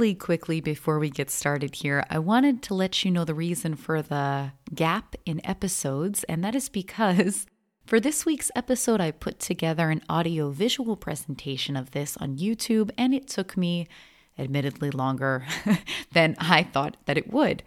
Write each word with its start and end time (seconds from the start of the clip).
Really 0.00 0.14
quickly 0.14 0.62
before 0.62 0.98
we 0.98 1.10
get 1.10 1.28
started 1.28 1.74
here, 1.74 2.06
I 2.08 2.20
wanted 2.20 2.62
to 2.62 2.74
let 2.74 3.04
you 3.04 3.10
know 3.10 3.26
the 3.26 3.34
reason 3.34 3.74
for 3.74 4.00
the 4.00 4.52
gap 4.74 5.14
in 5.26 5.44
episodes, 5.44 6.24
and 6.24 6.42
that 6.42 6.54
is 6.54 6.70
because 6.70 7.44
for 7.86 8.00
this 8.00 8.24
week's 8.24 8.50
episode, 8.56 9.02
I 9.02 9.10
put 9.10 9.38
together 9.38 9.90
an 9.90 10.00
audio 10.08 10.52
visual 10.52 10.96
presentation 10.96 11.76
of 11.76 11.90
this 11.90 12.16
on 12.16 12.38
YouTube, 12.38 12.90
and 12.96 13.12
it 13.12 13.28
took 13.28 13.58
me 13.58 13.88
admittedly 14.38 14.90
longer 14.90 15.44
than 16.14 16.34
I 16.38 16.62
thought 16.62 16.96
that 17.04 17.18
it 17.18 17.30
would. 17.30 17.62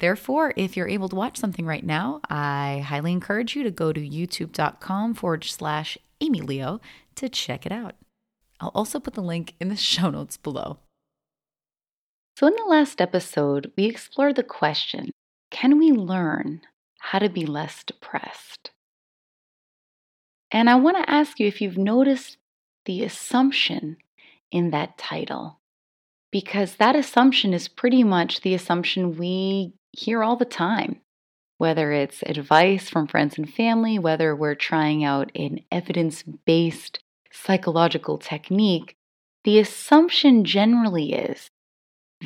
Therefore, 0.00 0.52
if 0.56 0.76
you're 0.76 0.88
able 0.88 1.10
to 1.10 1.16
watch 1.16 1.36
something 1.36 1.64
right 1.64 1.86
now, 1.86 2.22
I 2.28 2.84
highly 2.88 3.12
encourage 3.12 3.54
you 3.54 3.62
to 3.62 3.70
go 3.70 3.92
to 3.92 4.00
youtube.com 4.00 5.14
forward 5.14 5.44
slash 5.44 5.96
Amy 6.20 6.40
Leo 6.40 6.80
to 7.14 7.28
check 7.28 7.64
it 7.64 7.70
out. 7.70 7.94
I'll 8.58 8.72
also 8.74 8.98
put 8.98 9.14
the 9.14 9.22
link 9.22 9.54
in 9.60 9.68
the 9.68 9.76
show 9.92 10.10
notes 10.10 10.36
below. 10.36 10.80
So, 12.36 12.46
in 12.46 12.54
the 12.54 12.64
last 12.64 13.00
episode, 13.00 13.72
we 13.76 13.84
explored 13.84 14.36
the 14.36 14.42
question 14.42 15.10
can 15.50 15.78
we 15.78 15.92
learn 15.92 16.62
how 16.98 17.18
to 17.18 17.28
be 17.28 17.44
less 17.44 17.84
depressed? 17.84 18.70
And 20.50 20.68
I 20.68 20.76
want 20.76 20.96
to 20.96 21.10
ask 21.10 21.38
you 21.38 21.46
if 21.46 21.60
you've 21.60 21.78
noticed 21.78 22.38
the 22.86 23.04
assumption 23.04 23.98
in 24.50 24.70
that 24.70 24.98
title, 24.98 25.60
because 26.30 26.76
that 26.76 26.96
assumption 26.96 27.52
is 27.52 27.68
pretty 27.68 28.02
much 28.02 28.40
the 28.40 28.54
assumption 28.54 29.16
we 29.16 29.74
hear 29.92 30.22
all 30.22 30.36
the 30.36 30.44
time. 30.44 31.00
Whether 31.58 31.92
it's 31.92 32.22
advice 32.22 32.88
from 32.88 33.06
friends 33.06 33.38
and 33.38 33.48
family, 33.48 33.98
whether 33.98 34.34
we're 34.34 34.54
trying 34.54 35.04
out 35.04 35.30
an 35.34 35.60
evidence 35.70 36.22
based 36.22 36.98
psychological 37.30 38.18
technique, 38.18 38.96
the 39.44 39.58
assumption 39.58 40.44
generally 40.44 41.12
is 41.12 41.50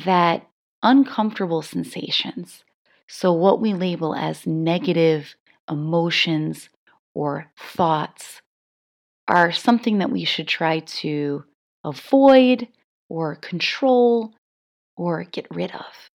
that 0.05 0.47
uncomfortable 0.83 1.61
sensations, 1.61 2.63
so 3.07 3.31
what 3.33 3.61
we 3.61 3.73
label 3.73 4.15
as 4.15 4.45
negative 4.45 5.35
emotions 5.69 6.69
or 7.13 7.51
thoughts, 7.57 8.41
are 9.27 9.51
something 9.51 9.97
that 9.97 10.11
we 10.11 10.23
should 10.23 10.47
try 10.47 10.79
to 10.79 11.43
avoid 11.83 12.67
or 13.09 13.35
control 13.35 14.33
or 14.95 15.23
get 15.23 15.47
rid 15.51 15.71
of. 15.71 16.09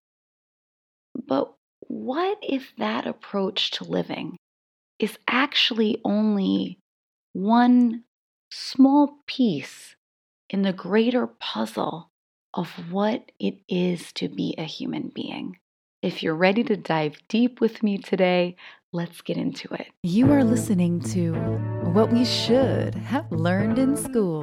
But 1.26 1.52
what 1.88 2.38
if 2.42 2.72
that 2.78 3.06
approach 3.06 3.72
to 3.72 3.84
living 3.84 4.36
is 4.98 5.18
actually 5.28 6.00
only 6.04 6.78
one 7.32 8.04
small 8.50 9.18
piece 9.26 9.96
in 10.48 10.62
the 10.62 10.72
greater 10.72 11.26
puzzle 11.26 12.08
of 12.54 12.68
what 12.90 13.32
it 13.38 13.58
is 13.68 14.12
to 14.14 14.28
be 14.28 14.54
a 14.58 14.64
human 14.64 15.08
being? 15.14 15.58
If 16.02 16.22
you're 16.22 16.34
ready 16.34 16.64
to 16.64 16.76
dive 16.76 17.16
deep 17.28 17.60
with 17.60 17.82
me 17.82 17.98
today, 17.98 18.56
let's 18.92 19.20
get 19.20 19.36
into 19.36 19.72
it. 19.74 19.86
You 20.02 20.32
are 20.32 20.44
listening 20.44 21.00
to 21.12 21.32
What 21.92 22.10
We 22.10 22.24
Should 22.24 22.94
Have 22.94 23.30
Learned 23.30 23.78
in 23.78 23.96
School. 23.96 24.42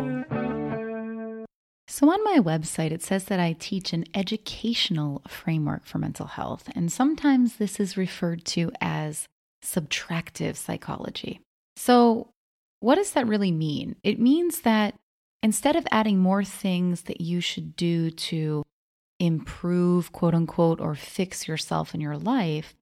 So, 1.87 2.09
on 2.11 2.23
my 2.23 2.39
website, 2.39 2.91
it 2.91 3.01
says 3.01 3.25
that 3.25 3.39
I 3.39 3.53
teach 3.53 3.93
an 3.93 4.05
educational 4.13 5.21
framework 5.27 5.85
for 5.85 5.97
mental 5.97 6.27
health, 6.27 6.69
and 6.75 6.91
sometimes 6.91 7.57
this 7.57 7.79
is 7.79 7.97
referred 7.97 8.45
to 8.45 8.71
as 8.79 9.27
subtractive 9.65 10.55
psychology. 10.55 11.41
So, 11.75 12.29
what 12.79 12.95
does 12.95 13.11
that 13.11 13.27
really 13.27 13.51
mean? 13.51 13.95
It 14.03 14.19
means 14.19 14.61
that 14.61 14.95
instead 15.41 15.75
of 15.75 15.87
adding 15.91 16.19
more 16.19 16.43
things 16.43 17.03
that 17.03 17.21
you 17.21 17.41
should 17.41 17.75
do 17.75 18.09
to 18.11 18.63
improve, 19.19 20.11
quote 20.11 20.33
unquote, 20.33 20.79
or 20.79 20.95
fix 20.95 21.47
yourself 21.47 21.93
in 21.93 22.01
your 22.01 22.17
life, 22.17 22.75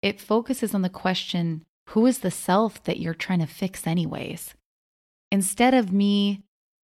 it 0.00 0.20
focuses 0.20 0.74
on 0.74 0.82
the 0.82 0.88
question 0.88 1.64
who 1.88 2.06
is 2.06 2.20
the 2.20 2.30
self 2.30 2.82
that 2.84 3.00
you're 3.00 3.14
trying 3.14 3.40
to 3.40 3.46
fix, 3.46 3.86
anyways? 3.86 4.54
Instead 5.30 5.74
of 5.74 5.92
me 5.92 6.42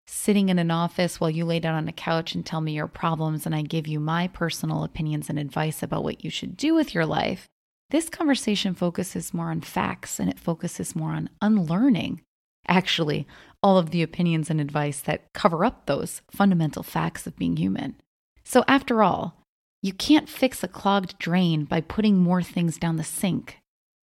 sitting 0.08 0.50
in 0.50 0.58
an 0.58 0.72
office 0.72 1.20
while 1.20 1.30
you 1.30 1.46
lay 1.46 1.60
down 1.60 1.76
on 1.76 1.88
a 1.88 1.94
couch 1.94 2.34
and 2.34 2.46
tell 2.46 2.62
me 2.62 2.72
your 2.72 2.88
problems 2.88 3.46
and 3.46 3.54
I 3.54 3.62
give 3.62 3.88
you 3.88 4.00
my 4.00 4.28
personal 4.28 4.84
opinions 4.84 5.30
and 5.30 5.38
advice 5.38 5.84
about 5.84 6.04
what 6.04 6.24
you 6.24 6.30
should 6.30 6.56
do 6.56 6.74
with 6.74 6.94
your 6.94 7.06
life, 7.06 7.48
this 7.90 8.10
conversation 8.10 8.74
focuses 8.74 9.34
more 9.34 9.50
on 9.50 9.62
facts 9.62 10.20
and 10.20 10.30
it 10.30 10.40
focuses 10.40 10.96
more 10.96 11.12
on 11.12 11.30
unlearning, 11.42 12.22
actually, 12.68 13.28
all 13.64 13.78
of 13.78 13.92
the 13.92 14.04
opinions 14.04 14.50
and 14.50 14.62
advice 14.62 15.00
that 15.02 15.34
cover 15.34 15.66
up 15.66 15.86
those 15.86 16.22
fundamental 16.30 16.84
facts 16.84 17.26
of 17.26 17.36
being 17.38 17.58
human. 17.58 17.96
So, 18.44 18.64
after 18.68 19.04
all, 19.04 19.38
you 19.82 19.94
can't 19.94 20.30
fix 20.30 20.64
a 20.64 20.68
clogged 20.68 21.18
drain 21.20 21.66
by 21.66 21.82
putting 21.82 22.18
more 22.18 22.42
things 22.42 22.78
down 22.78 22.98
the 22.98 23.04
sink. 23.04 23.60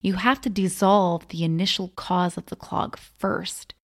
You 0.02 0.14
have 0.14 0.40
to 0.42 0.50
dissolve 0.50 1.28
the 1.28 1.44
initial 1.44 1.88
cause 1.88 2.36
of 2.36 2.46
the 2.46 2.56
clog 2.56 2.96
first. 2.96 3.74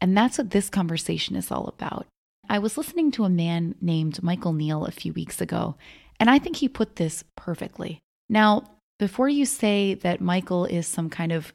And 0.00 0.16
that's 0.16 0.38
what 0.38 0.50
this 0.50 0.68
conversation 0.68 1.34
is 1.34 1.50
all 1.50 1.66
about. 1.66 2.06
I 2.48 2.58
was 2.58 2.76
listening 2.76 3.10
to 3.12 3.24
a 3.24 3.30
man 3.30 3.74
named 3.80 4.22
Michael 4.22 4.52
Neill 4.52 4.84
a 4.84 4.92
few 4.92 5.12
weeks 5.12 5.40
ago, 5.40 5.76
and 6.20 6.30
I 6.30 6.38
think 6.38 6.56
he 6.56 6.68
put 6.68 6.96
this 6.96 7.24
perfectly. 7.36 7.98
Now, 8.28 8.64
before 8.98 9.28
you 9.28 9.44
say 9.44 9.94
that 9.94 10.20
Michael 10.20 10.64
is 10.64 10.86
some 10.86 11.10
kind 11.10 11.32
of 11.32 11.52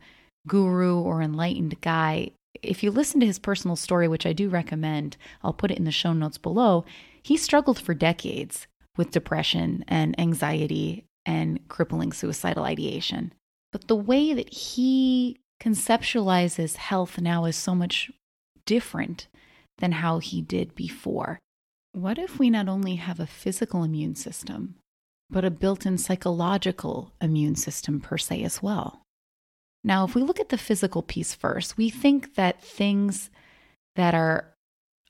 guru 0.47 1.00
or 1.00 1.21
enlightened 1.21 1.79
guy, 1.81 2.31
if 2.63 2.83
you 2.83 2.91
listen 2.91 3.19
to 3.19 3.25
his 3.25 3.39
personal 3.39 3.75
story, 3.75 4.07
which 4.07 4.25
I 4.25 4.33
do 4.33 4.49
recommend, 4.49 5.17
I'll 5.44 5.53
put 5.53 5.72
it 5.72 5.77
in 5.77 5.85
the 5.85 5.91
show 5.91 6.13
notes 6.13 6.38
below, 6.38 6.85
he 7.22 7.38
struggled 7.38 7.79
for 7.79 7.94
decades 7.94 8.67
with 8.97 9.11
depression 9.11 9.85
and 9.88 10.19
anxiety 10.19 11.05
and 11.25 11.67
crippling 11.67 12.11
suicidal 12.11 12.63
ideation. 12.63 13.33
But 13.71 13.88
the 13.88 13.95
way 13.95 14.33
that 14.33 14.53
he 14.53 15.39
conceptualizes 15.61 16.75
health 16.75 17.19
now 17.19 17.45
is 17.45 17.55
so 17.55 17.75
much 17.75 18.11
different 18.66 19.27
than 19.77 19.94
how 19.94 20.19
he 20.19 20.41
did 20.41 20.75
before. 20.75 21.39
What 21.94 22.17
if 22.17 22.39
we 22.39 22.50
not 22.50 22.67
only 22.67 22.95
have 22.95 23.19
a 23.19 23.27
physical 23.27 23.83
immune 23.83 24.16
system, 24.16 24.75
but 25.29 25.45
a 25.45 25.51
built 25.51 25.85
in 25.85 25.97
psychological 25.97 27.13
immune 27.21 27.55
system 27.55 28.00
per 28.00 28.17
se 28.17 28.44
as 28.44 28.61
well? 28.61 29.01
Now, 29.84 30.06
if 30.06 30.14
we 30.16 30.22
look 30.22 30.40
at 30.40 30.50
the 30.50 30.58
physical 30.58 31.02
piece 31.02 31.34
first, 31.34 31.78
we 31.78 31.90
think 31.90 32.36
that 32.36 32.62
things 32.62 33.30
that 33.96 34.14
are 34.14 34.53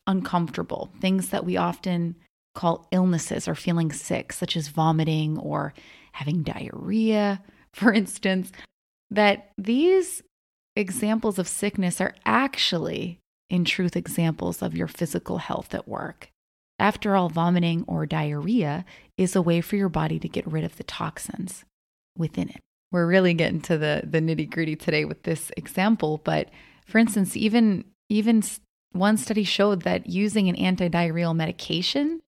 uncomfortable, 0.08 0.92
things 1.00 1.30
that 1.30 1.46
we 1.46 1.58
often 1.58 2.16
call 2.56 2.88
illnesses 2.92 3.48
or 3.48 3.56
feeling 3.56 3.92
sick, 3.92 4.34
such 4.34 4.56
as 4.56 4.70
vomiting 4.70 5.38
or 5.38 5.74
having 6.14 6.44
diarrhea, 6.44 7.42
for 7.74 7.94
instance, 7.94 8.52
that 9.10 9.52
these 9.58 10.22
examples 10.76 11.38
of 11.38 11.48
sickness 11.48 12.00
are 12.00 12.16
actually 12.26 13.20
in 13.50 13.66
truth 13.66 13.98
examples 13.98 14.62
of 14.62 14.76
your 14.76 14.88
physical 14.88 15.38
health 15.38 15.74
at 15.74 15.88
work. 15.88 16.30
After 16.80 17.16
all, 17.16 17.30
vomiting 17.30 17.84
or 17.88 18.06
diarrhea 18.06 18.86
is 19.18 19.36
a 19.36 19.42
way 19.42 19.62
for 19.62 19.76
your 19.76 19.90
body 19.90 20.18
to 20.20 20.30
get 20.30 20.48
rid 20.48 20.64
of 20.64 20.78
the 20.78 20.84
toxins 20.84 21.66
within 22.18 22.50
it. 22.50 22.62
We're 22.92 23.08
really 23.08 23.34
getting 23.34 23.62
to 23.62 23.78
the, 23.78 24.02
the 24.04 24.20
nitty 24.20 24.50
gritty 24.50 24.76
today 24.76 25.06
with 25.06 25.24
this 25.24 25.52
example, 25.56 26.20
but 26.24 26.50
for 26.86 26.98
instance, 26.98 27.38
even, 27.38 27.86
even 28.10 28.44
one 28.92 29.18
study 29.18 29.44
showed 29.44 29.84
that 29.84 30.10
using 30.10 30.50
an 30.50 30.56
antidiarrheal 30.56 31.36
medication 31.36 32.22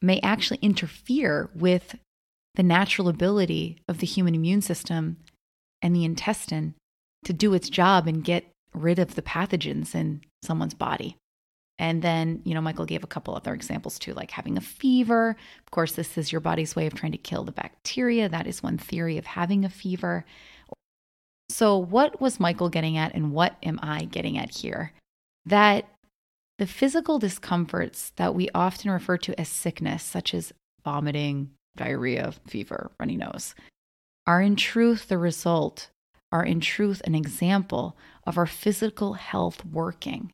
may 0.00 0.20
actually 0.20 0.58
interfere 0.62 1.50
with 1.54 1.96
the 2.54 2.62
natural 2.62 3.08
ability 3.08 3.80
of 3.88 3.98
the 3.98 4.06
human 4.06 4.34
immune 4.34 4.62
system 4.62 5.16
and 5.80 5.94
the 5.94 6.04
intestine 6.04 6.74
to 7.24 7.32
do 7.32 7.54
its 7.54 7.68
job 7.68 8.08
and 8.08 8.24
get 8.24 8.44
rid 8.74 8.98
of 8.98 9.14
the 9.14 9.22
pathogens 9.22 9.94
in 9.94 10.22
someone's 10.42 10.74
body. 10.74 11.16
And 11.78 12.02
then, 12.02 12.42
you 12.44 12.54
know, 12.54 12.60
Michael 12.60 12.86
gave 12.86 13.04
a 13.04 13.08
couple 13.08 13.34
other 13.34 13.54
examples 13.54 13.98
too, 13.98 14.12
like 14.14 14.30
having 14.30 14.56
a 14.56 14.60
fever. 14.60 15.36
Of 15.64 15.70
course, 15.70 15.92
this 15.92 16.18
is 16.18 16.32
your 16.32 16.40
body's 16.40 16.74
way 16.74 16.86
of 16.86 16.94
trying 16.94 17.12
to 17.12 17.18
kill 17.18 17.44
the 17.44 17.52
bacteria. 17.52 18.28
That 18.28 18.46
is 18.46 18.62
one 18.62 18.78
theory 18.78 19.16
of 19.16 19.26
having 19.26 19.64
a 19.64 19.70
fever. 19.70 20.24
So, 21.50 21.78
what 21.78 22.20
was 22.20 22.40
Michael 22.40 22.68
getting 22.68 22.96
at, 22.96 23.14
and 23.14 23.32
what 23.32 23.56
am 23.62 23.78
I 23.82 24.04
getting 24.04 24.36
at 24.36 24.54
here? 24.56 24.92
That 25.46 25.88
the 26.58 26.66
physical 26.66 27.18
discomforts 27.18 28.12
that 28.16 28.34
we 28.34 28.48
often 28.54 28.90
refer 28.90 29.16
to 29.18 29.40
as 29.40 29.48
sickness, 29.48 30.02
such 30.02 30.34
as 30.34 30.52
vomiting, 30.84 31.50
diarrhea, 31.76 32.34
fever, 32.46 32.90
runny 32.98 33.16
nose, 33.16 33.54
are 34.26 34.42
in 34.42 34.56
truth 34.56 35.08
the 35.08 35.16
result 35.16 35.88
are 36.30 36.44
in 36.44 36.60
truth 36.60 37.00
an 37.04 37.14
example 37.14 37.96
of 38.26 38.36
our 38.36 38.46
physical 38.46 39.14
health 39.14 39.64
working. 39.64 40.30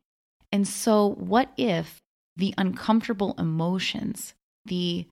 And 0.54 0.68
so, 0.68 1.16
what 1.18 1.50
if 1.56 2.00
the 2.36 2.54
uncomfortable 2.56 3.34
emotions, 3.38 4.34
the 4.64 5.08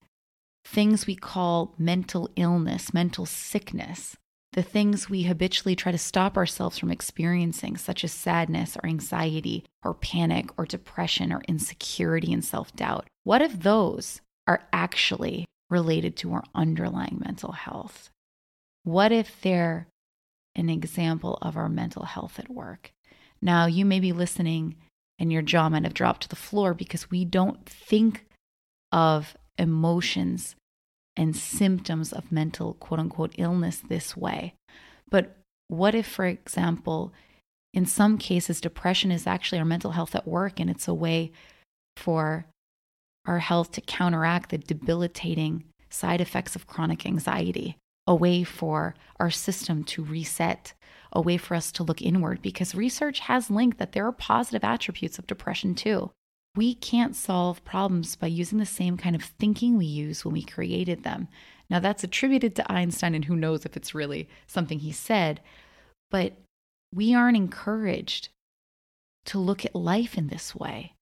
things 0.64 1.04
we 1.04 1.16
call 1.16 1.74
mental 1.76 2.30
illness, 2.36 2.94
mental 2.94 3.26
sickness, 3.26 4.16
the 4.52 4.62
things 4.62 5.10
we 5.10 5.24
habitually 5.24 5.74
try 5.74 5.90
to 5.90 5.98
stop 5.98 6.36
ourselves 6.36 6.78
from 6.78 6.92
experiencing, 6.92 7.76
such 7.76 8.04
as 8.04 8.12
sadness 8.12 8.76
or 8.76 8.86
anxiety 8.86 9.64
or 9.82 9.94
panic 9.94 10.48
or 10.56 10.64
depression 10.64 11.32
or 11.32 11.42
insecurity 11.48 12.32
and 12.32 12.44
self 12.44 12.72
doubt, 12.76 13.08
what 13.24 13.42
if 13.42 13.62
those 13.62 14.20
are 14.46 14.68
actually 14.72 15.44
related 15.68 16.16
to 16.18 16.34
our 16.34 16.44
underlying 16.54 17.20
mental 17.24 17.50
health? 17.50 18.10
What 18.84 19.10
if 19.10 19.40
they're 19.40 19.88
an 20.54 20.68
example 20.68 21.36
of 21.42 21.56
our 21.56 21.68
mental 21.68 22.04
health 22.04 22.38
at 22.38 22.48
work? 22.48 22.92
Now, 23.40 23.66
you 23.66 23.84
may 23.84 23.98
be 23.98 24.12
listening 24.12 24.76
and 25.22 25.32
your 25.32 25.40
jaw 25.40 25.68
might 25.68 25.84
have 25.84 25.94
dropped 25.94 26.22
to 26.22 26.28
the 26.28 26.34
floor 26.34 26.74
because 26.74 27.08
we 27.08 27.24
don't 27.24 27.64
think 27.64 28.26
of 28.90 29.36
emotions 29.56 30.56
and 31.16 31.36
symptoms 31.36 32.12
of 32.12 32.32
mental 32.32 32.74
quote 32.74 32.98
unquote 32.98 33.32
illness 33.38 33.80
this 33.88 34.16
way. 34.16 34.54
But 35.08 35.36
what 35.68 35.94
if, 35.94 36.08
for 36.08 36.26
example, 36.26 37.12
in 37.72 37.86
some 37.86 38.18
cases, 38.18 38.60
depression 38.60 39.12
is 39.12 39.24
actually 39.28 39.60
our 39.60 39.64
mental 39.64 39.92
health 39.92 40.16
at 40.16 40.26
work 40.26 40.58
and 40.58 40.68
it's 40.68 40.88
a 40.88 40.94
way 40.94 41.30
for 41.96 42.46
our 43.24 43.38
health 43.38 43.70
to 43.72 43.80
counteract 43.80 44.50
the 44.50 44.58
debilitating 44.58 45.62
side 45.88 46.20
effects 46.20 46.56
of 46.56 46.66
chronic 46.66 47.06
anxiety, 47.06 47.76
a 48.08 48.14
way 48.14 48.42
for 48.42 48.96
our 49.20 49.30
system 49.30 49.84
to 49.84 50.02
reset, 50.02 50.72
a 51.12 51.20
way 51.20 51.36
for 51.36 51.54
us 51.54 51.70
to 51.72 51.82
look 51.82 52.02
inward, 52.02 52.42
because 52.42 52.74
research 52.74 53.20
has 53.20 53.50
linked 53.50 53.78
that 53.78 53.92
there 53.92 54.06
are 54.06 54.12
positive 54.12 54.64
attributes 54.64 55.18
of 55.18 55.26
depression 55.26 55.74
too. 55.74 56.10
We 56.54 56.74
can't 56.74 57.16
solve 57.16 57.64
problems 57.64 58.16
by 58.16 58.26
using 58.26 58.58
the 58.58 58.66
same 58.66 58.96
kind 58.96 59.16
of 59.16 59.22
thinking 59.22 59.76
we 59.76 59.86
use 59.86 60.24
when 60.24 60.34
we 60.34 60.42
created 60.42 61.02
them. 61.02 61.28
Now, 61.70 61.80
that's 61.80 62.04
attributed 62.04 62.54
to 62.56 62.72
Einstein, 62.72 63.14
and 63.14 63.24
who 63.24 63.36
knows 63.36 63.64
if 63.64 63.76
it's 63.76 63.94
really 63.94 64.28
something 64.46 64.80
he 64.80 64.92
said, 64.92 65.40
but 66.10 66.34
we 66.94 67.14
aren't 67.14 67.38
encouraged 67.38 68.28
to 69.26 69.38
look 69.38 69.64
at 69.64 69.74
life 69.74 70.18
in 70.18 70.28
this 70.28 70.54
way 70.54 70.94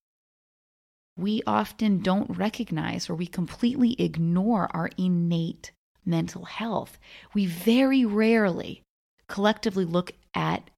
we 1.21 1.43
often 1.47 2.01
don't 2.01 2.37
recognize 2.37 3.11
or 3.11 3.15
we 3.15 3.27
completely 3.27 3.95
ignore 4.01 4.69
our 4.75 4.91
innate 4.97 5.73
mental 6.05 6.47
health. 6.47 6.99
We 7.35 7.47
very 7.47 8.05
rarely 8.05 8.83
collectively 9.31 9.87
look 9.87 10.13
at 10.35 10.69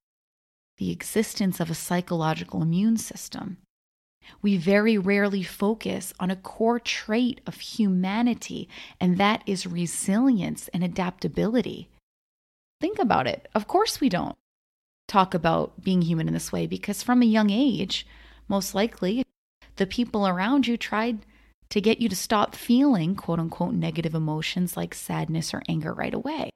the 0.79 0.91
existence 0.91 1.59
of 1.59 1.71
a 1.71 1.75
psychological 1.75 2.63
immune 2.63 2.97
system. 2.97 3.57
We 4.41 4.57
very 4.57 4.97
rarely 4.97 5.43
focus 5.43 6.13
on 6.21 6.31
a 6.31 6.37
core 6.37 6.79
trait 6.79 7.41
of 7.47 7.57
humanity, 7.57 8.69
and 9.01 9.19
that 9.19 9.43
is 9.47 9.67
resilience 9.67 10.69
and 10.69 10.85
adaptability. 10.85 11.89
Think 12.81 12.99
about 13.01 13.27
it. 13.27 13.49
Of 13.55 13.67
course, 13.67 14.01
we 14.01 14.09
don't 14.09 14.37
talk 15.09 15.35
about 15.35 15.83
being 15.83 16.03
human 16.03 16.29
in 16.29 16.35
this 16.35 16.53
way 16.53 16.67
because 16.67 17.03
from 17.03 17.23
a 17.23 17.27
young 17.27 17.51
age, 17.51 18.07
most 18.49 18.75
likely, 18.75 19.25
the 19.77 19.87
people 19.87 20.27
around 20.27 20.67
you 20.67 20.77
tried 20.77 21.27
to 21.71 21.81
get 21.81 22.01
you 22.01 22.09
to 22.09 22.17
stop 22.17 22.55
feeling 22.55 23.15
quote 23.15 23.41
unquote 23.41 23.75
negative 23.75 24.15
emotions 24.15 24.77
like 24.77 24.95
sadness 24.95 25.53
or 25.55 25.63
anger 25.69 25.93
right 25.93 26.15
away. 26.15 26.51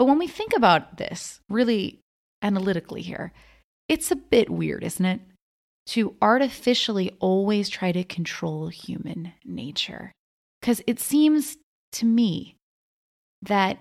But 0.00 0.06
when 0.06 0.18
we 0.18 0.28
think 0.28 0.54
about 0.56 0.96
this 0.96 1.40
really 1.50 2.00
analytically 2.40 3.02
here, 3.02 3.34
it's 3.86 4.10
a 4.10 4.16
bit 4.16 4.48
weird, 4.48 4.82
isn't 4.82 5.04
it? 5.04 5.20
To 5.88 6.16
artificially 6.22 7.14
always 7.20 7.68
try 7.68 7.92
to 7.92 8.02
control 8.02 8.68
human 8.68 9.34
nature. 9.44 10.10
Because 10.58 10.80
it 10.86 11.00
seems 11.00 11.58
to 11.92 12.06
me 12.06 12.56
that 13.42 13.76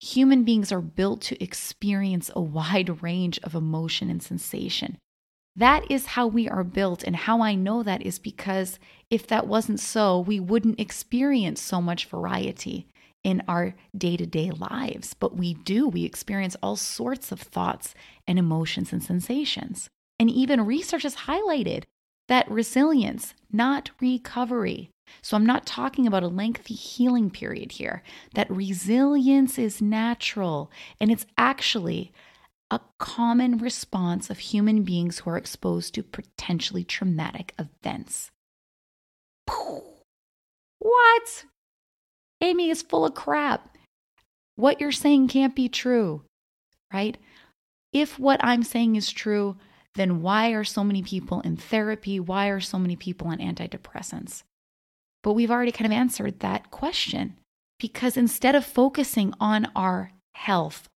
human 0.00 0.42
beings 0.42 0.72
are 0.72 0.80
built 0.80 1.20
to 1.20 1.40
experience 1.40 2.32
a 2.34 2.42
wide 2.42 3.00
range 3.00 3.38
of 3.44 3.54
emotion 3.54 4.10
and 4.10 4.20
sensation. 4.20 4.98
That 5.54 5.88
is 5.88 6.06
how 6.06 6.26
we 6.26 6.48
are 6.48 6.64
built. 6.64 7.04
And 7.04 7.14
how 7.14 7.42
I 7.42 7.54
know 7.54 7.84
that 7.84 8.02
is 8.02 8.18
because 8.18 8.80
if 9.08 9.28
that 9.28 9.46
wasn't 9.46 9.78
so, 9.78 10.18
we 10.18 10.40
wouldn't 10.40 10.80
experience 10.80 11.62
so 11.62 11.80
much 11.80 12.06
variety 12.06 12.88
in 13.24 13.42
our 13.48 13.74
day 13.96 14.16
to 14.16 14.26
day 14.26 14.50
lives. 14.50 15.14
But 15.14 15.36
we 15.36 15.54
do, 15.54 15.88
we 15.88 16.04
experience 16.04 16.56
all 16.62 16.76
sorts 16.76 17.32
of 17.32 17.40
thoughts 17.40 17.94
and 18.28 18.38
emotions 18.38 18.92
and 18.92 19.02
sensations. 19.02 19.88
And 20.20 20.30
even 20.30 20.66
research 20.66 21.02
has 21.02 21.16
highlighted 21.16 21.84
that 22.28 22.50
resilience, 22.50 23.34
not 23.50 23.90
recovery. 24.00 24.90
So 25.22 25.36
I'm 25.36 25.44
not 25.44 25.66
talking 25.66 26.06
about 26.06 26.22
a 26.22 26.28
lengthy 26.28 26.74
healing 26.74 27.30
period 27.30 27.72
here. 27.72 28.02
That 28.34 28.50
resilience 28.50 29.58
is 29.58 29.82
natural 29.82 30.70
and 31.00 31.10
it's 31.10 31.26
actually 31.36 32.12
a 32.70 32.80
common 32.98 33.58
response 33.58 34.30
of 34.30 34.38
human 34.38 34.82
beings 34.82 35.18
who 35.18 35.30
are 35.30 35.36
exposed 35.36 35.94
to 35.94 36.02
potentially 36.02 36.84
traumatic 36.84 37.54
events. 37.58 38.30
What? 40.78 41.44
Amy 42.44 42.68
is 42.68 42.82
full 42.82 43.06
of 43.06 43.14
crap. 43.14 43.76
What 44.56 44.80
you're 44.80 44.92
saying 44.92 45.28
can't 45.28 45.56
be 45.56 45.68
true, 45.68 46.22
right? 46.92 47.16
If 47.92 48.18
what 48.18 48.44
I'm 48.44 48.62
saying 48.62 48.96
is 48.96 49.10
true, 49.10 49.56
then 49.94 50.20
why 50.20 50.50
are 50.50 50.64
so 50.64 50.84
many 50.84 51.02
people 51.02 51.40
in 51.40 51.56
therapy? 51.56 52.20
Why 52.20 52.48
are 52.48 52.60
so 52.60 52.78
many 52.78 52.96
people 52.96 53.28
on 53.28 53.38
antidepressants? 53.38 54.42
But 55.22 55.32
we've 55.32 55.50
already 55.50 55.72
kind 55.72 55.86
of 55.86 55.96
answered 55.96 56.40
that 56.40 56.70
question 56.70 57.36
because 57.80 58.16
instead 58.16 58.54
of 58.54 58.66
focusing 58.66 59.32
on 59.40 59.70
our 59.74 60.12
health, 60.34 60.88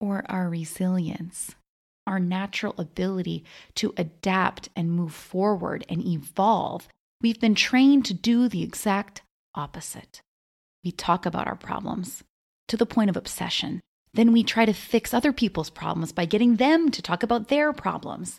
or 0.00 0.24
our 0.28 0.48
resilience, 0.48 1.54
our 2.06 2.20
natural 2.20 2.74
ability 2.78 3.44
to 3.74 3.92
adapt 3.96 4.68
and 4.76 4.90
move 4.90 5.12
forward 5.12 5.84
and 5.88 6.04
evolve, 6.04 6.88
we've 7.20 7.40
been 7.40 7.54
trained 7.54 8.04
to 8.06 8.14
do 8.14 8.48
the 8.48 8.62
exact 8.62 9.22
opposite. 9.54 10.20
We 10.84 10.92
talk 10.92 11.26
about 11.26 11.46
our 11.46 11.56
problems 11.56 12.22
to 12.68 12.76
the 12.76 12.86
point 12.86 13.10
of 13.10 13.16
obsession. 13.16 13.80
Then 14.14 14.32
we 14.32 14.42
try 14.42 14.64
to 14.64 14.72
fix 14.72 15.12
other 15.12 15.32
people's 15.32 15.70
problems 15.70 16.12
by 16.12 16.24
getting 16.24 16.56
them 16.56 16.90
to 16.90 17.02
talk 17.02 17.22
about 17.22 17.48
their 17.48 17.72
problems. 17.72 18.38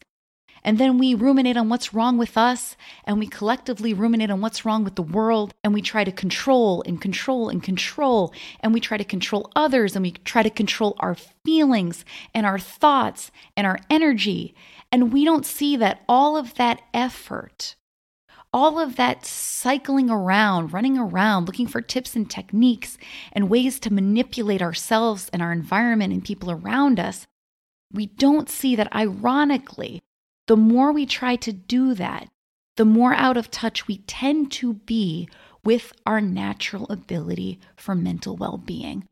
And 0.64 0.78
then 0.78 0.98
we 0.98 1.14
ruminate 1.14 1.56
on 1.58 1.70
what's 1.70 1.94
wrong 1.94 2.18
with 2.18 2.38
us, 2.38 2.76
and 3.06 3.18
we 3.18 3.28
collectively 3.28 3.94
ruminate 3.94 4.30
on 4.30 4.42
what's 4.42 4.66
wrong 4.66 4.84
with 4.84 4.96
the 4.96 5.02
world, 5.02 5.54
and 5.64 5.74
we 5.74 5.82
try 5.82 6.04
to 6.04 6.12
control 6.12 6.84
and 6.86 7.00
control 7.00 7.50
and 7.50 7.64
control, 7.64 8.34
and 8.60 8.74
we 8.74 8.82
try 8.82 8.98
to 8.98 9.06
control 9.06 9.52
others, 9.56 9.96
and 9.96 10.04
we 10.04 10.12
try 10.12 10.44
to 10.44 10.50
control 10.50 10.96
our 11.00 11.16
feelings 11.46 12.04
and 12.34 12.46
our 12.46 12.60
thoughts 12.60 13.32
and 13.56 13.66
our 13.66 13.80
energy. 13.90 14.54
And 14.92 15.14
we 15.14 15.24
don't 15.24 15.46
see 15.46 15.78
that 15.78 16.04
all 16.10 16.36
of 16.36 16.56
that 16.56 16.82
effort, 16.94 17.76
all 18.52 18.80
of 18.80 18.96
that 18.96 19.26
cycling 19.26 20.10
around, 20.10 20.74
running 20.74 20.98
around, 20.98 21.46
looking 21.46 21.68
for 21.68 21.82
tips 21.82 22.16
and 22.16 22.30
techniques 22.30 22.98
and 23.32 23.50
ways 23.50 23.80
to 23.80 23.94
manipulate 23.94 24.62
ourselves 24.62 25.30
and 25.32 25.42
our 25.42 25.52
environment 25.52 26.14
and 26.14 26.26
people 26.26 26.50
around 26.50 27.00
us, 27.00 27.28
we 27.94 28.08
don't 28.08 28.50
see 28.50 28.76
that 28.76 28.94
ironically, 28.94 30.02
the 30.48 30.58
more 30.58 30.92
we 30.92 31.06
try 31.06 31.36
to 31.36 31.54
do 31.54 31.94
that, 31.94 32.28
the 32.78 32.86
more 32.86 33.14
out 33.14 33.38
of 33.38 33.52
touch 33.52 33.88
we 33.88 33.98
tend 34.00 34.52
to 34.54 34.74
be 34.74 35.28
with 35.64 35.94
our 36.06 36.22
natural 36.22 36.88
ability 36.90 37.60
for 37.76 37.94
mental 37.94 38.36
well 38.36 38.58
being. 38.58 39.06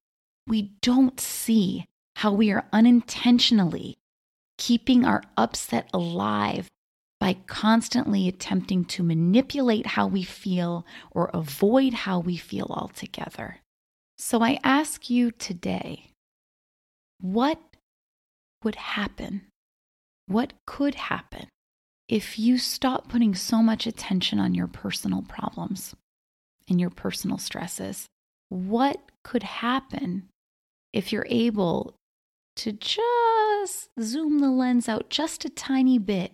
We 0.48 0.74
don't 0.82 1.20
see 1.20 1.86
how 2.16 2.32
we 2.34 2.52
are 2.52 2.66
unintentionally 2.72 3.98
keeping 4.58 5.06
our 5.06 5.22
upset 5.36 5.90
alive 5.94 6.68
by 7.20 7.34
constantly 7.48 8.28
attempting 8.28 8.86
to 8.86 9.04
manipulate 9.04 9.88
how 9.88 10.08
we 10.08 10.24
feel 10.24 10.86
or 11.12 11.30
avoid 11.34 11.94
how 11.94 12.20
we 12.20 12.38
feel 12.38 12.68
altogether. 12.70 13.58
So 14.18 14.42
I 14.42 14.60
ask 14.64 15.10
you 15.10 15.32
today 15.32 16.12
what 17.20 17.60
would 18.64 18.76
happen 18.76 19.48
what 20.28 20.54
could 20.66 20.96
happen 20.96 21.48
if 22.10 22.38
you 22.38 22.58
stop 22.58 23.08
putting 23.08 23.34
so 23.34 23.64
much 23.64 23.88
attention 23.88 24.40
on 24.40 24.54
your 24.54 24.68
personal 24.68 25.22
problems 25.22 25.96
and 26.70 26.80
your 26.80 26.90
personal 26.90 27.38
stresses? 27.38 28.08
What 28.50 29.00
could 29.24 29.44
happen 29.44 30.28
if 30.94 31.12
you're 31.12 31.28
able 31.30 31.96
to 32.58 32.74
just 32.74 33.90
zoom 34.02 34.40
the 34.40 34.52
lens 34.52 34.90
out 34.90 35.10
just 35.10 35.46
a 35.46 35.50
tiny 35.50 35.98
bit 35.98 36.34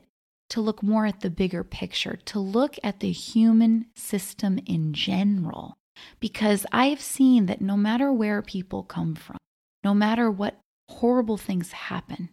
to 0.53 0.62
look 0.62 0.83
more 0.83 1.07
at 1.07 1.22
the 1.22 1.31
bigger 1.31 1.63
picture, 1.63 2.19
to 2.25 2.39
look 2.39 2.75
at 2.83 3.00
the 3.00 3.12
human 3.12 3.88
system 3.95 4.60
in 4.67 4.93
general? 4.93 5.74
Because 6.19 6.63
I've 6.72 7.01
seen 7.01 7.48
that 7.48 7.60
no 7.60 7.75
matter 7.75 8.13
where 8.13 8.43
people 8.43 8.83
come 8.83 9.15
from, 9.15 9.38
no 9.83 9.95
matter 9.95 10.29
what 10.29 10.60
horrible 10.89 11.38
things 11.38 11.72
happen, 11.72 12.29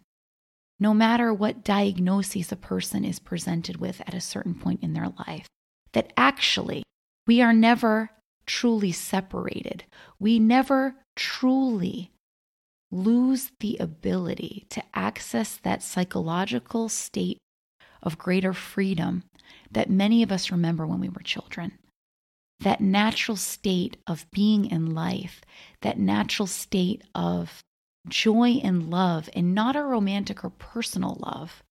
no 0.79 0.93
matter 0.93 1.33
what 1.33 1.63
diagnoses 1.63 2.51
a 2.51 2.55
person 2.55 3.03
is 3.03 3.17
presented 3.17 3.77
with 3.77 4.01
at 4.01 4.13
a 4.13 4.21
certain 4.21 4.53
point 4.53 4.83
in 4.83 4.93
their 4.93 5.11
life, 5.27 5.47
that 5.93 6.13
actually 6.15 6.83
we 7.25 7.41
are 7.41 7.53
never 7.53 8.11
truly 8.45 8.91
separated. 8.91 9.83
We 10.19 10.37
never 10.37 10.93
truly 11.15 12.11
lose 12.91 13.51
the 13.61 13.77
ability 13.79 14.67
to 14.69 14.83
access 14.93 15.57
that 15.63 15.81
psychological 15.81 16.87
state 16.87 17.39
of 18.03 18.17
greater 18.17 18.53
freedom 18.53 19.23
that 19.71 19.89
many 19.89 20.23
of 20.23 20.31
us 20.31 20.51
remember 20.51 20.85
when 20.87 20.99
we 20.99 21.09
were 21.09 21.21
children. 21.21 21.77
that 22.59 22.79
natural 22.81 23.35
state 23.35 23.97
of 24.07 24.29
being 24.31 24.69
in 24.69 24.93
life, 24.93 25.41
that 25.81 25.97
natural 25.97 26.45
state 26.47 27.01
of 27.15 27.63
joy 28.07 28.59
and 28.63 28.89
love, 28.89 29.29
and 29.35 29.55
not 29.55 29.75
a 29.75 29.83
romantic 29.83 30.43
or 30.43 30.49
personal 30.51 31.17
love, 31.19 31.63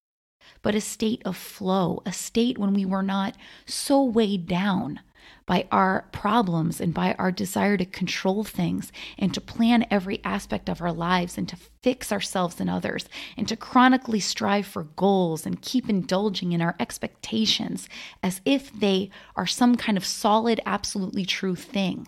but 0.63 0.75
a 0.75 0.81
state 0.81 1.23
of 1.25 1.37
flow, 1.37 2.03
a 2.05 2.13
state 2.13 2.59
when 2.59 2.75
we 2.75 2.85
were 2.85 3.03
not 3.03 3.37
so 3.67 4.03
weighed 4.03 4.47
down 4.47 5.01
by 5.47 5.67
our 5.73 6.07
problems 6.13 6.81
and 6.81 6.95
by 6.95 7.15
our 7.15 7.33
desire 7.33 7.77
to 7.77 7.85
control 7.85 8.45
things 8.45 8.93
and 9.19 9.35
to 9.35 9.41
plan 9.41 9.87
every 9.91 10.23
aspect 10.25 10.69
of 10.69 10.81
our 10.81 10.93
lives 10.93 11.37
and 11.37 11.49
to 11.49 11.57
fix 11.83 12.13
ourselves 12.13 12.61
and 12.61 12.71
others 12.71 13.09
and 13.37 13.49
to 13.49 13.57
chronically 13.57 14.21
strive 14.21 14.67
for 14.67 14.85
goals 14.85 15.45
and 15.45 15.63
keep 15.63 15.89
indulging 15.89 16.53
in 16.53 16.63
our 16.63 16.77
expectations 16.79 17.89
as 18.23 18.41
if 18.45 18.73
they 18.73 19.11
are 19.35 19.47
some 19.47 19.77
kind 19.77 19.99
of 19.99 20.05
solid, 20.05 20.61
absolutely 20.67 21.25
true 21.25 21.57
thing. 21.57 22.07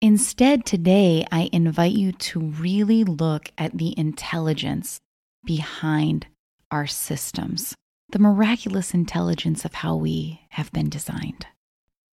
Instead, 0.00 0.64
today, 0.64 1.26
I 1.32 1.50
invite 1.52 1.92
you 1.92 2.12
to 2.12 2.40
really 2.40 3.02
look 3.02 3.50
at 3.58 3.76
the 3.76 3.98
intelligence 3.98 5.00
behind 5.44 6.26
our 6.70 6.86
systems, 6.86 7.74
the 8.10 8.18
miraculous 8.18 8.94
intelligence 8.94 9.64
of 9.64 9.74
how 9.74 9.96
we 9.96 10.40
have 10.50 10.70
been 10.72 10.88
designed. 10.88 11.46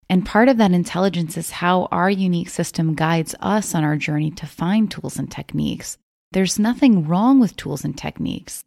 And 0.10 0.26
part 0.26 0.50
of 0.50 0.58
that 0.58 0.72
intelligence 0.72 1.38
is 1.38 1.50
how 1.52 1.88
our 1.92 2.10
unique 2.10 2.50
system 2.50 2.94
guides 2.94 3.34
us 3.40 3.74
on 3.74 3.84
our 3.84 3.98
journey 3.98 4.32
to 4.32 4.46
find 4.46 4.90
tools 4.90 5.18
and 5.18 5.32
techniques. 5.32 5.98
There's 6.32 6.60
nothing 6.60 7.08
wrong 7.08 7.40
with 7.40 7.56
tools 7.56 7.84
and 7.84 7.98
techniques. 7.98 8.64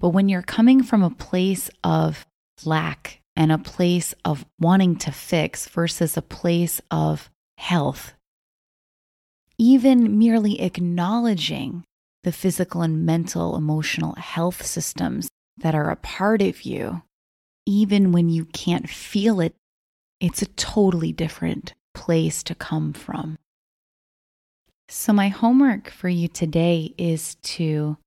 But 0.00 0.10
when 0.10 0.28
you're 0.28 0.42
coming 0.42 0.82
from 0.82 1.02
a 1.02 1.10
place 1.10 1.68
of 1.84 2.26
lack 2.64 3.20
and 3.36 3.52
a 3.52 3.58
place 3.58 4.14
of 4.24 4.46
wanting 4.58 4.96
to 4.96 5.12
fix 5.12 5.68
versus 5.68 6.16
a 6.16 6.22
place 6.22 6.80
of 6.90 7.30
health, 7.58 8.14
even 9.58 10.18
merely 10.18 10.60
acknowledging 10.60 11.84
the 12.22 12.32
physical 12.32 12.82
and 12.82 13.04
mental, 13.04 13.56
emotional 13.56 14.14
health 14.14 14.64
systems 14.64 15.28
that 15.58 15.74
are 15.74 15.90
a 15.90 15.96
part 15.96 16.40
of 16.40 16.62
you, 16.62 17.02
even 17.66 18.12
when 18.12 18.28
you 18.28 18.44
can't 18.46 18.88
feel 18.88 19.40
it 19.40 19.54
it's 20.20 20.42
a 20.42 20.46
totally 20.46 21.12
different 21.12 21.74
place 21.94 22.42
to 22.44 22.54
come 22.54 22.92
from. 22.92 23.38
So, 24.88 25.12
my 25.12 25.28
homework 25.28 25.90
for 25.90 26.08
you 26.08 26.28
today 26.28 26.94
is 26.96 27.34
to 27.36 27.98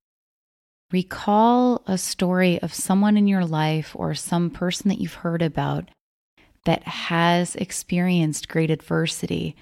recall 0.90 1.82
a 1.86 1.96
story 1.96 2.60
of 2.60 2.74
someone 2.74 3.16
in 3.16 3.26
your 3.26 3.44
life 3.44 3.92
or 3.94 4.14
some 4.14 4.50
person 4.50 4.88
that 4.88 5.00
you've 5.00 5.14
heard 5.14 5.42
about 5.42 5.88
that 6.64 6.82
has 6.84 7.56
experienced 7.56 8.48
great 8.48 8.70
adversity, 8.70 9.56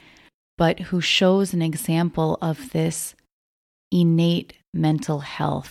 but 0.59 0.81
who 0.81 1.01
shows 1.01 1.53
an 1.53 1.63
example 1.63 2.39
of 2.43 2.71
this 2.71 3.15
innate 3.91 4.55
mental 4.73 5.21
health 5.21 5.71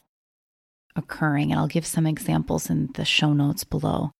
occurring. 0.95 1.51
And 1.51 1.59
I'll 1.59 1.67
give 1.67 1.85
some 1.85 2.05
examples 2.05 2.69
in 2.69 2.89
the 2.95 3.05
show 3.05 3.33
notes 3.33 3.63
below. 3.63 4.11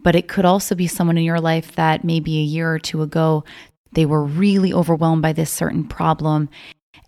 But 0.00 0.14
it 0.14 0.28
could 0.28 0.44
also 0.44 0.74
be 0.74 0.86
someone 0.86 1.16
in 1.16 1.24
your 1.24 1.40
life 1.40 1.72
that 1.76 2.04
maybe 2.04 2.38
a 2.38 2.42
year 2.42 2.72
or 2.72 2.78
two 2.78 3.02
ago, 3.02 3.44
they 3.92 4.06
were 4.06 4.24
really 4.24 4.72
overwhelmed 4.72 5.22
by 5.22 5.32
this 5.32 5.50
certain 5.50 5.84
problem 5.84 6.48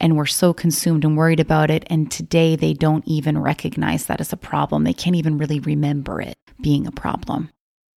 and 0.01 0.17
were 0.17 0.27
so 0.27 0.53
consumed 0.53 1.05
and 1.05 1.17
worried 1.17 1.41
about 1.41 1.71
it. 1.71 1.85
And 1.89 2.11
today 2.11 2.57
they 2.57 2.73
don't 2.73 3.07
even 3.07 3.39
recognize 3.39 4.07
that 4.07 4.21
as 4.21 4.33
a 4.33 4.37
problem. 4.37 4.85
They 4.85 4.93
can't 4.93 5.17
even 5.17 5.39
really 5.39 5.61
remember 5.61 6.21
it 6.21 6.37
being 6.61 6.87
a 6.87 6.93
problem. 6.93 7.51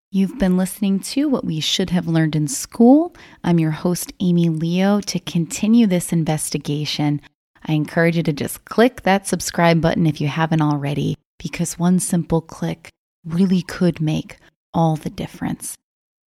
You've 0.09 0.39
been 0.39 0.55
listening 0.57 1.01
to 1.01 1.27
What 1.27 1.43
We 1.43 1.59
Should 1.59 1.89
Have 1.89 2.07
Learned 2.07 2.35
in 2.35 2.47
School. 2.47 3.13
I'm 3.43 3.59
your 3.59 3.71
host, 3.71 4.13
Amy 4.21 4.47
Leo. 4.47 5.01
To 5.01 5.19
continue 5.19 5.85
this 5.85 6.13
investigation, 6.13 7.21
I 7.65 7.73
encourage 7.73 8.15
you 8.15 8.23
to 8.23 8.33
just 8.33 8.63
click 8.63 9.01
that 9.01 9.27
subscribe 9.27 9.81
button 9.81 10.07
if 10.07 10.21
you 10.21 10.29
haven't 10.29 10.61
already, 10.61 11.17
because 11.37 11.77
one 11.77 11.99
simple 11.99 12.39
click 12.39 12.89
really 13.25 13.61
could 13.61 13.99
make 13.99 14.37
all 14.77 14.95
the 14.95 15.09
difference. 15.09 15.75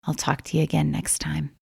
I'll 0.05 0.15
talk 0.15 0.43
to 0.43 0.57
you 0.57 0.65
again 0.65 0.91
next 0.91 1.21
time. 1.21 1.60